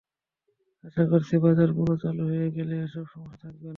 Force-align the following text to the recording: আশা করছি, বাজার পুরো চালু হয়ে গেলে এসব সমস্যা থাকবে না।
আশা 0.83 1.03
করছি, 1.11 1.33
বাজার 1.37 1.69
পুরো 1.77 1.93
চালু 2.03 2.23
হয়ে 2.25 2.49
গেলে 2.57 2.75
এসব 2.85 3.05
সমস্যা 3.13 3.37
থাকবে 3.43 3.63
না। 3.63 3.69